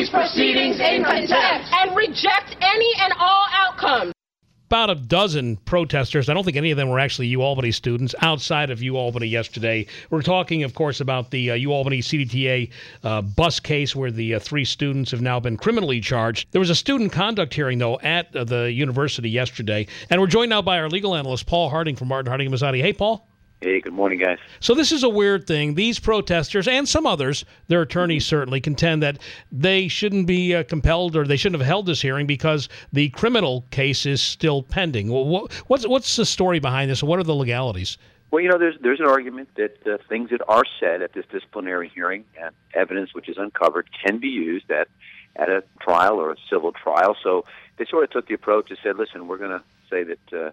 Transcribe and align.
these 0.00 0.08
proceedings 0.08 0.80
in 0.80 1.04
contempt 1.04 1.68
and 1.72 1.94
reject 1.94 2.56
any 2.62 2.90
and 3.00 3.12
all 3.18 3.46
outcomes 3.52 4.12
about 4.66 4.88
a 4.88 4.94
dozen 4.94 5.56
protesters. 5.56 6.28
I 6.28 6.34
don't 6.34 6.44
think 6.44 6.56
any 6.56 6.70
of 6.70 6.76
them 6.76 6.88
were 6.88 7.00
actually 7.00 7.26
U 7.26 7.42
Albany 7.42 7.72
students 7.72 8.14
outside 8.22 8.70
of 8.70 8.80
U 8.80 8.96
Albany 8.96 9.26
yesterday. 9.26 9.86
We're 10.10 10.22
talking, 10.22 10.62
of 10.62 10.74
course, 10.74 11.00
about 11.00 11.32
the 11.32 11.50
uh, 11.50 11.54
U 11.54 11.72
Albany 11.72 11.98
CDTA 11.98 12.70
uh, 13.02 13.20
bus 13.20 13.58
case 13.58 13.96
where 13.96 14.12
the 14.12 14.36
uh, 14.36 14.38
three 14.38 14.64
students 14.64 15.10
have 15.10 15.20
now 15.20 15.40
been 15.40 15.56
criminally 15.56 16.00
charged. 16.00 16.46
There 16.52 16.60
was 16.60 16.70
a 16.70 16.76
student 16.76 17.10
conduct 17.10 17.52
hearing, 17.52 17.78
though, 17.78 17.98
at 17.98 18.34
uh, 18.34 18.44
the 18.44 18.70
university 18.70 19.28
yesterday. 19.28 19.88
And 20.08 20.20
we're 20.20 20.28
joined 20.28 20.50
now 20.50 20.62
by 20.62 20.78
our 20.78 20.88
legal 20.88 21.16
analyst, 21.16 21.46
Paul 21.46 21.68
Harding 21.68 21.96
from 21.96 22.06
Martin 22.06 22.30
Harding 22.30 22.46
and 22.46 22.54
Mazzotti. 22.54 22.80
Hey, 22.80 22.92
Paul. 22.92 23.26
Hey, 23.62 23.78
good 23.82 23.92
morning, 23.92 24.18
guys. 24.18 24.38
So 24.60 24.74
this 24.74 24.90
is 24.90 25.02
a 25.02 25.08
weird 25.10 25.46
thing. 25.46 25.74
These 25.74 25.98
protesters 25.98 26.66
and 26.66 26.88
some 26.88 27.06
others, 27.06 27.44
their 27.68 27.82
attorneys 27.82 28.24
certainly 28.24 28.58
contend 28.58 29.02
that 29.02 29.18
they 29.52 29.86
shouldn't 29.86 30.26
be 30.26 30.54
uh, 30.54 30.62
compelled 30.62 31.14
or 31.14 31.26
they 31.26 31.36
shouldn't 31.36 31.60
have 31.60 31.66
held 31.68 31.84
this 31.84 32.00
hearing 32.00 32.26
because 32.26 32.70
the 32.90 33.10
criminal 33.10 33.66
case 33.70 34.06
is 34.06 34.22
still 34.22 34.62
pending. 34.62 35.10
Well, 35.10 35.46
what's 35.66 35.86
what's 35.86 36.16
the 36.16 36.24
story 36.24 36.58
behind 36.58 36.90
this? 36.90 37.02
What 37.02 37.18
are 37.18 37.22
the 37.22 37.34
legalities? 37.34 37.98
Well, 38.30 38.42
you 38.42 38.48
know, 38.48 38.56
there's 38.56 38.76
there's 38.80 39.00
an 39.00 39.06
argument 39.06 39.50
that 39.56 39.86
uh, 39.86 39.98
things 40.08 40.30
that 40.30 40.40
are 40.48 40.64
said 40.80 41.02
at 41.02 41.12
this 41.12 41.26
disciplinary 41.30 41.90
hearing 41.94 42.24
and 42.42 42.54
evidence 42.72 43.12
which 43.12 43.28
is 43.28 43.36
uncovered 43.36 43.90
can 44.02 44.20
be 44.20 44.28
used 44.28 44.70
at 44.70 44.88
at 45.36 45.50
a 45.50 45.62
trial 45.82 46.14
or 46.14 46.32
a 46.32 46.36
civil 46.48 46.72
trial. 46.72 47.14
So 47.22 47.44
they 47.76 47.84
sort 47.84 48.04
of 48.04 48.10
took 48.10 48.26
the 48.26 48.34
approach 48.34 48.70
and 48.70 48.78
said, 48.82 48.96
"Listen, 48.96 49.28
we're 49.28 49.36
going 49.36 49.50
to 49.50 49.62
say 49.90 50.04
that." 50.04 50.32
Uh, 50.32 50.50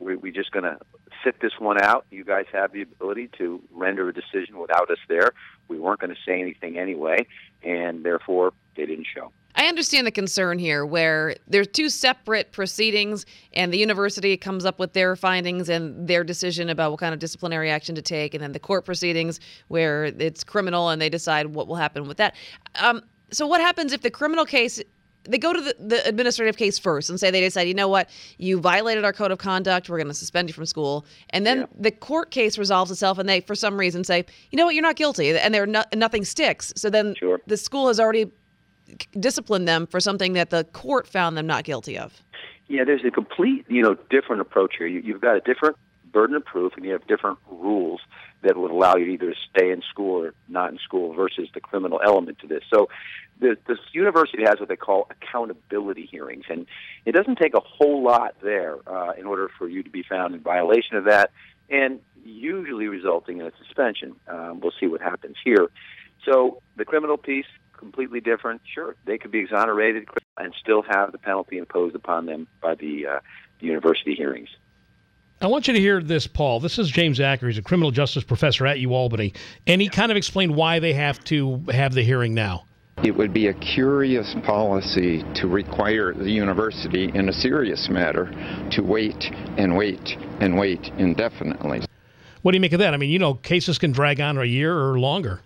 we're, 0.00 0.18
we're 0.18 0.32
just 0.32 0.50
going 0.50 0.64
to 0.64 0.78
sit 1.24 1.40
this 1.40 1.52
one 1.58 1.82
out. 1.82 2.06
You 2.10 2.24
guys 2.24 2.46
have 2.52 2.72
the 2.72 2.82
ability 2.82 3.30
to 3.38 3.60
render 3.72 4.08
a 4.08 4.14
decision 4.14 4.58
without 4.58 4.90
us 4.90 4.98
there. 5.08 5.32
We 5.68 5.78
weren't 5.78 6.00
going 6.00 6.14
to 6.14 6.20
say 6.26 6.40
anything 6.40 6.78
anyway, 6.78 7.26
and 7.62 8.04
therefore 8.04 8.52
they 8.76 8.86
didn't 8.86 9.06
show. 9.12 9.32
I 9.56 9.66
understand 9.66 10.06
the 10.06 10.10
concern 10.10 10.58
here 10.58 10.84
where 10.84 11.36
there's 11.46 11.68
two 11.68 11.88
separate 11.88 12.50
proceedings 12.50 13.24
and 13.52 13.72
the 13.72 13.78
university 13.78 14.36
comes 14.36 14.64
up 14.64 14.80
with 14.80 14.94
their 14.94 15.14
findings 15.14 15.68
and 15.68 16.08
their 16.08 16.24
decision 16.24 16.68
about 16.68 16.90
what 16.90 16.98
kind 16.98 17.14
of 17.14 17.20
disciplinary 17.20 17.70
action 17.70 17.94
to 17.94 18.02
take 18.02 18.34
and 18.34 18.42
then 18.42 18.50
the 18.50 18.58
court 18.58 18.84
proceedings 18.84 19.38
where 19.68 20.06
it's 20.06 20.42
criminal 20.42 20.88
and 20.88 21.00
they 21.00 21.08
decide 21.08 21.46
what 21.54 21.68
will 21.68 21.76
happen 21.76 22.08
with 22.08 22.16
that. 22.16 22.34
Um, 22.80 23.02
so 23.30 23.46
what 23.46 23.60
happens 23.60 23.92
if 23.92 24.02
the 24.02 24.10
criminal 24.10 24.44
case 24.44 24.82
they 25.28 25.38
go 25.38 25.52
to 25.52 25.60
the, 25.60 25.74
the 25.78 26.06
administrative 26.06 26.56
case 26.56 26.78
first 26.78 27.10
and 27.10 27.18
say 27.18 27.30
they 27.30 27.40
decide, 27.40 27.68
you 27.68 27.74
know 27.74 27.88
what, 27.88 28.10
you 28.38 28.60
violated 28.60 29.04
our 29.04 29.12
code 29.12 29.30
of 29.30 29.38
conduct, 29.38 29.88
we're 29.88 29.98
going 29.98 30.08
to 30.08 30.14
suspend 30.14 30.48
you 30.48 30.54
from 30.54 30.66
school, 30.66 31.04
and 31.30 31.46
then 31.46 31.60
yeah. 31.60 31.66
the 31.78 31.90
court 31.90 32.30
case 32.30 32.58
resolves 32.58 32.90
itself, 32.90 33.18
and 33.18 33.28
they, 33.28 33.40
for 33.40 33.54
some 33.54 33.78
reason, 33.78 34.04
say, 34.04 34.24
you 34.50 34.56
know 34.56 34.66
what, 34.66 34.74
you're 34.74 34.82
not 34.82 34.96
guilty, 34.96 35.36
and 35.36 35.54
they're 35.54 35.66
not, 35.66 35.86
nothing 35.94 36.24
sticks. 36.24 36.72
So 36.76 36.90
then 36.90 37.14
sure. 37.14 37.40
the 37.46 37.56
school 37.56 37.88
has 37.88 37.98
already 37.98 38.30
disciplined 39.18 39.66
them 39.66 39.86
for 39.86 40.00
something 40.00 40.34
that 40.34 40.50
the 40.50 40.64
court 40.64 41.06
found 41.06 41.36
them 41.36 41.46
not 41.46 41.64
guilty 41.64 41.98
of. 41.98 42.22
Yeah, 42.68 42.84
there's 42.84 43.04
a 43.04 43.10
complete, 43.10 43.64
you 43.68 43.82
know, 43.82 43.96
different 44.10 44.40
approach 44.40 44.74
here. 44.78 44.86
You, 44.86 45.00
you've 45.00 45.20
got 45.20 45.36
a 45.36 45.40
different 45.40 45.76
burden 46.14 46.36
of 46.36 46.44
proof, 46.44 46.72
and 46.76 46.84
you 46.86 46.92
have 46.92 47.06
different 47.06 47.38
rules 47.50 48.00
that 48.42 48.56
would 48.56 48.70
allow 48.70 48.94
you 48.96 49.04
to 49.06 49.12
either 49.12 49.34
stay 49.50 49.70
in 49.70 49.82
school 49.92 50.24
or 50.24 50.32
not 50.48 50.70
in 50.72 50.78
school 50.78 51.12
versus 51.12 51.48
the 51.52 51.60
criminal 51.60 52.00
element 52.10 52.38
to 52.38 52.46
this. 52.46 52.62
So 52.72 52.88
the, 53.40 53.56
this 53.66 53.78
university 53.92 54.44
has 54.44 54.60
what 54.60 54.68
they 54.68 54.76
call 54.76 55.08
accountability 55.10 56.06
hearings, 56.06 56.44
and 56.48 56.66
it 57.04 57.12
doesn't 57.12 57.38
take 57.44 57.54
a 57.54 57.60
whole 57.60 58.02
lot 58.02 58.36
there 58.42 58.76
uh, 58.86 59.12
in 59.18 59.26
order 59.26 59.50
for 59.58 59.68
you 59.68 59.82
to 59.82 59.90
be 59.90 60.02
found 60.02 60.34
in 60.34 60.40
violation 60.40 60.96
of 60.96 61.04
that, 61.04 61.30
and 61.68 62.00
usually 62.24 62.86
resulting 62.86 63.40
in 63.40 63.46
a 63.46 63.52
suspension. 63.62 64.14
Um, 64.28 64.60
we'll 64.60 64.78
see 64.80 64.86
what 64.86 65.00
happens 65.00 65.36
here. 65.44 65.68
So 66.24 66.62
the 66.76 66.84
criminal 66.84 67.18
piece, 67.18 67.50
completely 67.76 68.20
different. 68.20 68.62
Sure, 68.72 68.94
they 69.04 69.18
could 69.18 69.32
be 69.32 69.40
exonerated 69.40 70.08
and 70.38 70.54
still 70.58 70.82
have 70.82 71.12
the 71.12 71.18
penalty 71.18 71.58
imposed 71.58 71.94
upon 71.94 72.26
them 72.26 72.46
by 72.60 72.74
the, 72.74 73.06
uh, 73.06 73.20
the 73.60 73.66
university 73.66 74.14
hearings. 74.14 74.48
I 75.44 75.46
want 75.46 75.68
you 75.68 75.74
to 75.74 75.80
hear 75.80 76.00
this, 76.00 76.26
Paul. 76.26 76.58
This 76.58 76.78
is 76.78 76.90
James 76.90 77.20
Acker. 77.20 77.48
He's 77.48 77.58
a 77.58 77.62
criminal 77.62 77.90
justice 77.90 78.24
professor 78.24 78.66
at 78.66 78.78
UAlbany, 78.78 79.36
and 79.66 79.78
he 79.78 79.90
kind 79.90 80.10
of 80.10 80.16
explained 80.16 80.56
why 80.56 80.78
they 80.78 80.94
have 80.94 81.22
to 81.24 81.62
have 81.70 81.92
the 81.92 82.02
hearing 82.02 82.32
now. 82.32 82.64
It 83.02 83.10
would 83.10 83.34
be 83.34 83.48
a 83.48 83.52
curious 83.52 84.34
policy 84.46 85.22
to 85.34 85.46
require 85.46 86.14
the 86.14 86.30
university, 86.30 87.10
in 87.12 87.28
a 87.28 87.32
serious 87.34 87.90
matter, 87.90 88.32
to 88.70 88.80
wait 88.80 89.22
and 89.58 89.76
wait 89.76 90.16
and 90.40 90.56
wait 90.56 90.80
indefinitely. 90.96 91.82
What 92.40 92.52
do 92.52 92.56
you 92.56 92.62
make 92.62 92.72
of 92.72 92.78
that? 92.78 92.94
I 92.94 92.96
mean, 92.96 93.10
you 93.10 93.18
know, 93.18 93.34
cases 93.34 93.76
can 93.76 93.92
drag 93.92 94.22
on 94.22 94.38
a 94.38 94.44
year 94.44 94.74
or 94.74 94.98
longer. 94.98 95.42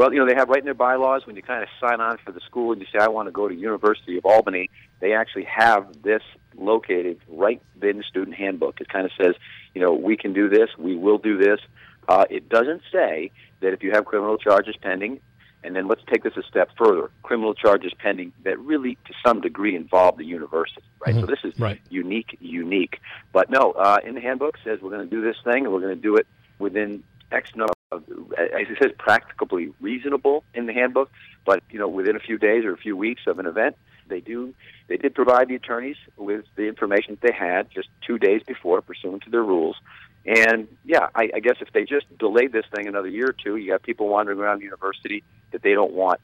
Well, 0.00 0.14
you 0.14 0.18
know, 0.18 0.24
they 0.24 0.34
have 0.34 0.48
right 0.48 0.60
in 0.60 0.64
their 0.64 0.72
bylaws 0.72 1.26
when 1.26 1.36
you 1.36 1.42
kind 1.42 1.62
of 1.62 1.68
sign 1.78 2.00
on 2.00 2.16
for 2.24 2.32
the 2.32 2.40
school 2.40 2.72
and 2.72 2.80
you 2.80 2.86
say, 2.90 2.98
I 2.98 3.08
want 3.08 3.28
to 3.28 3.32
go 3.32 3.46
to 3.46 3.54
University 3.54 4.16
of 4.16 4.24
Albany, 4.24 4.70
they 4.98 5.12
actually 5.12 5.44
have 5.44 5.88
this 6.02 6.22
located 6.56 7.18
right 7.28 7.60
in 7.82 7.98
the 7.98 8.02
student 8.04 8.34
handbook. 8.34 8.80
It 8.80 8.88
kind 8.88 9.04
of 9.04 9.12
says, 9.22 9.34
you 9.74 9.82
know, 9.82 9.92
we 9.92 10.16
can 10.16 10.32
do 10.32 10.48
this, 10.48 10.70
we 10.78 10.96
will 10.96 11.18
do 11.18 11.36
this. 11.36 11.60
Uh, 12.08 12.24
it 12.30 12.48
doesn't 12.48 12.80
say 12.90 13.30
that 13.60 13.74
if 13.74 13.82
you 13.82 13.90
have 13.90 14.06
criminal 14.06 14.38
charges 14.38 14.74
pending, 14.80 15.20
and 15.62 15.76
then 15.76 15.86
let's 15.86 16.00
take 16.10 16.22
this 16.22 16.34
a 16.38 16.42
step 16.44 16.70
further, 16.78 17.10
criminal 17.22 17.52
charges 17.52 17.92
pending 17.98 18.32
that 18.44 18.58
really, 18.58 18.94
to 19.04 19.12
some 19.22 19.42
degree, 19.42 19.76
involve 19.76 20.16
the 20.16 20.24
university, 20.24 20.80
right? 21.04 21.14
Mm-hmm. 21.14 21.26
So 21.26 21.26
this 21.26 21.40
is 21.44 21.60
right. 21.60 21.78
unique, 21.90 22.38
unique. 22.40 23.00
But 23.34 23.50
no, 23.50 23.72
uh, 23.72 23.98
in 24.02 24.14
the 24.14 24.22
handbook 24.22 24.56
says 24.64 24.78
we're 24.80 24.96
going 24.96 25.06
to 25.06 25.14
do 25.14 25.20
this 25.20 25.36
thing, 25.44 25.66
and 25.66 25.74
we're 25.74 25.82
going 25.82 25.94
to 25.94 26.00
do 26.00 26.16
it 26.16 26.26
within 26.58 27.04
X 27.30 27.54
number 27.54 27.74
as 27.92 28.02
it 28.06 28.78
says, 28.80 28.92
practically 28.98 29.72
reasonable 29.80 30.44
in 30.54 30.66
the 30.66 30.72
handbook. 30.72 31.10
But 31.44 31.62
you 31.70 31.78
know, 31.78 31.88
within 31.88 32.16
a 32.16 32.20
few 32.20 32.38
days 32.38 32.64
or 32.64 32.72
a 32.72 32.76
few 32.76 32.96
weeks 32.96 33.22
of 33.26 33.38
an 33.38 33.46
event, 33.46 33.76
they 34.08 34.20
do 34.20 34.54
they 34.88 34.96
did 34.96 35.14
provide 35.14 35.48
the 35.48 35.56
attorneys 35.56 35.96
with 36.16 36.44
the 36.56 36.68
information 36.68 37.18
that 37.20 37.28
they 37.28 37.34
had 37.36 37.70
just 37.70 37.88
two 38.06 38.18
days 38.18 38.42
before, 38.46 38.80
pursuant 38.82 39.24
to 39.24 39.30
their 39.30 39.42
rules. 39.42 39.76
And 40.24 40.68
yeah, 40.84 41.08
I, 41.14 41.30
I 41.34 41.40
guess 41.40 41.56
if 41.60 41.72
they 41.72 41.84
just 41.84 42.06
delayed 42.18 42.52
this 42.52 42.66
thing 42.74 42.86
another 42.86 43.08
year 43.08 43.30
or 43.30 43.32
two, 43.32 43.56
you 43.56 43.70
got 43.72 43.82
people 43.82 44.08
wandering 44.08 44.38
around 44.38 44.58
the 44.58 44.64
university 44.64 45.24
that 45.52 45.62
they 45.62 45.72
don't 45.72 45.92
want 45.92 46.20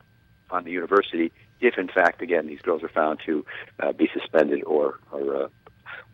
on 0.50 0.64
the 0.64 0.70
university. 0.70 1.32
If 1.60 1.78
in 1.78 1.88
fact, 1.88 2.22
again, 2.22 2.46
these 2.46 2.60
girls 2.60 2.82
are 2.82 2.88
found 2.88 3.20
to 3.26 3.44
uh, 3.80 3.92
be 3.92 4.08
suspended 4.12 4.62
or 4.64 5.00
or 5.10 5.44
uh, 5.44 5.48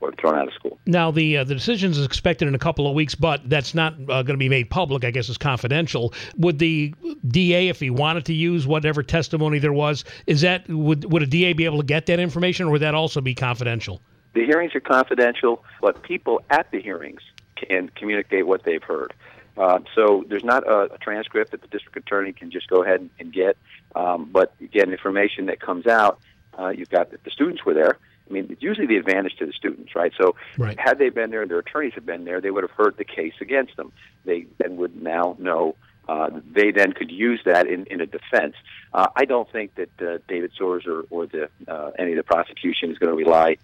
or 0.01 0.13
thrown 0.13 0.35
out 0.35 0.49
of 0.49 0.55
school. 0.55 0.79
Now, 0.87 1.11
the 1.11 1.39
uh, 1.39 1.45
the 1.45 1.55
decision 1.55 1.91
is 1.91 2.05
expected 2.05 2.49
in 2.49 2.55
a 2.55 2.59
couple 2.59 2.87
of 2.87 2.95
weeks, 2.95 3.15
but 3.15 3.49
that's 3.49 3.75
not 3.75 3.95
uh, 3.95 4.23
going 4.23 4.27
to 4.27 4.37
be 4.37 4.49
made 4.49 4.71
public. 4.71 5.05
I 5.05 5.11
guess 5.11 5.29
it's 5.29 5.39
confidential. 5.39 6.13
Would 6.37 6.59
the 6.59 6.95
DA, 7.29 7.69
if 7.69 7.81
he 7.81 7.91
wanted 7.91 8.25
to 8.27 8.35
use 8.35 8.67
whatever 8.67 9.03
testimony 9.03 9.59
there 9.59 9.73
was, 9.73 10.05
is 10.27 10.41
that 10.43 10.69
would 10.69 11.11
would 11.11 11.23
a 11.23 11.27
DA 11.27 11.53
be 11.53 11.65
able 11.65 11.79
to 11.79 11.87
get 11.87 12.07
that 12.07 12.21
information, 12.21 12.67
or 12.67 12.73
would 12.73 12.83
that 12.83 12.95
also 12.95 13.21
be 13.21 13.35
confidential? 13.35 14.01
The 14.35 14.45
hearings 14.45 14.75
are 14.75 14.81
confidential, 14.81 15.65
but 15.81 16.03
people 16.03 16.43
at 16.51 16.71
the 16.71 16.81
hearings 16.81 17.21
can 17.57 17.91
communicate 17.91 18.47
what 18.47 18.65
they've 18.65 18.83
heard. 18.83 19.13
Uh, 19.57 19.81
so 19.95 20.25
there's 20.29 20.45
not 20.45 20.67
a, 20.67 20.95
a, 20.95 20.99
transcript 20.99 21.51
that 21.51 21.61
the 21.61 21.69
district 21.69 21.97
attorney 21.97 22.33
can 22.33 22.51
just 22.51 22.69
go 22.69 22.83
ahead 22.83 23.01
and, 23.01 23.11
and 23.19 23.33
get. 23.33 23.59
Um, 23.95 24.31
but 24.33 24.55
again, 24.63 24.91
information 24.91 25.47
that 25.47 25.61
comes 25.61 25.87
out, 25.87 26.21
uh, 26.59 26.69
you've 26.69 26.89
got 26.89 27.11
that 27.11 27.23
the 27.25 27.31
students 27.31 27.65
were 27.65 27.75
there. 27.75 27.99
I 28.29 28.33
mean, 28.33 28.47
it's 28.51 28.63
usually 28.63 28.87
the 28.87 28.97
advantage 28.97 29.37
to 29.39 29.47
the 29.47 29.53
students, 29.53 29.95
right? 29.95 30.13
So, 30.19 30.37
right. 30.57 30.79
had 30.79 30.99
they 30.99 31.11
been 31.11 31.31
there 31.31 31.43
and 31.43 31.51
their 31.51 31.59
attorneys 31.59 31.95
had 31.95 32.07
been 32.07 32.25
there, 32.25 32.41
they 32.41 32.51
would 32.51 32.65
have 32.65 32.71
heard 32.71 32.97
the 32.97 33.05
case 33.05 33.35
against 33.41 33.77
them. 33.77 33.93
They 34.25 34.47
then 34.59 34.77
would 34.77 35.01
now 35.03 35.37
know. 35.39 35.77
Uh, 36.09 36.31
they 36.51 36.73
then 36.73 36.93
could 36.93 37.11
use 37.11 37.41
that 37.45 37.67
in, 37.67 37.87
in 37.87 38.01
a 38.01 38.07
defense. 38.07 38.55
Uh, 38.93 39.07
I 39.15 39.25
don't 39.25 39.51
think 39.51 39.75
that 39.77 40.03
uh, 40.03 40.19
David 40.29 40.53
Soares 40.59 40.87
or, 40.87 41.05
or 41.11 41.27
the, 41.27 41.49
uh, 41.69 41.93
any 41.99 42.13
of 42.13 42.17
the 42.17 42.25
prosecution 42.25 42.91
is 42.91 42.99
going 42.99 43.11
to 43.11 43.17
rely 43.17 43.57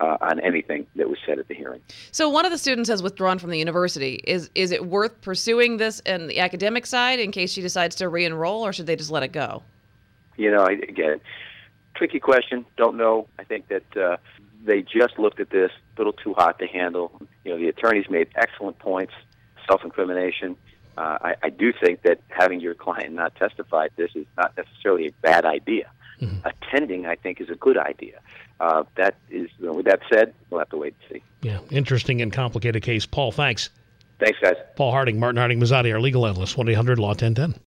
uh, 0.00 0.16
on 0.20 0.40
anything 0.40 0.86
that 0.96 1.08
was 1.08 1.18
said 1.24 1.38
at 1.38 1.48
the 1.48 1.54
hearing. 1.54 1.80
So 2.10 2.28
one 2.28 2.44
of 2.44 2.50
the 2.50 2.58
students 2.58 2.88
has 2.88 3.02
withdrawn 3.02 3.38
from 3.38 3.50
the 3.50 3.58
university. 3.58 4.20
Is 4.24 4.50
is 4.54 4.72
it 4.72 4.86
worth 4.86 5.20
pursuing 5.20 5.76
this 5.76 6.00
in 6.00 6.26
the 6.26 6.40
academic 6.40 6.86
side 6.86 7.20
in 7.20 7.30
case 7.30 7.52
she 7.52 7.62
decides 7.62 7.96
to 7.96 8.08
re-enroll, 8.08 8.66
or 8.66 8.72
should 8.72 8.86
they 8.86 8.96
just 8.96 9.10
let 9.10 9.22
it 9.22 9.32
go? 9.32 9.62
You 10.36 10.50
know, 10.50 10.64
again, 10.66 11.20
tricky 11.94 12.20
question. 12.20 12.64
Don't 12.76 12.96
know. 12.96 13.28
I 13.38 13.44
think 13.44 13.68
that 13.68 13.96
uh, 13.96 14.16
they 14.64 14.82
just 14.82 15.18
looked 15.18 15.40
at 15.40 15.50
this 15.50 15.70
a 15.70 16.00
little 16.00 16.12
too 16.12 16.34
hot 16.34 16.58
to 16.58 16.66
handle. 16.66 17.20
You 17.44 17.52
know, 17.52 17.58
the 17.58 17.68
attorneys 17.68 18.08
made 18.08 18.28
excellent 18.36 18.78
points, 18.78 19.12
self-incrimination. 19.68 20.56
Uh, 20.96 21.18
I, 21.20 21.34
I 21.42 21.50
do 21.50 21.72
think 21.72 22.02
that 22.02 22.20
having 22.28 22.60
your 22.60 22.74
client 22.74 23.14
not 23.14 23.34
testify 23.34 23.88
this 23.96 24.10
is 24.14 24.26
not 24.36 24.56
necessarily 24.56 25.08
a 25.08 25.12
bad 25.22 25.44
idea. 25.44 25.90
Mm-hmm. 26.20 26.46
Attending, 26.46 27.06
I 27.06 27.16
think, 27.16 27.40
is 27.40 27.50
a 27.50 27.56
good 27.56 27.76
idea. 27.76 28.20
Uh, 28.60 28.84
that 28.96 29.16
is, 29.30 29.50
you 29.58 29.66
know, 29.66 29.72
with 29.72 29.86
that 29.86 30.00
said, 30.12 30.32
we'll 30.48 30.60
have 30.60 30.68
to 30.70 30.76
wait 30.76 30.94
and 31.10 31.18
see. 31.18 31.24
Yeah, 31.42 31.58
interesting 31.70 32.22
and 32.22 32.32
complicated 32.32 32.82
case. 32.82 33.04
Paul, 33.04 33.32
thanks. 33.32 33.70
Thanks, 34.20 34.38
guys. 34.40 34.54
Paul 34.76 34.92
Harding, 34.92 35.18
Martin 35.18 35.38
Harding 35.38 35.60
Mazzotti, 35.60 35.92
our 35.92 36.00
legal 36.00 36.26
analyst, 36.26 36.56
1 36.56 36.68
800 36.68 36.98
Law 36.98 37.08
1010. 37.08 37.60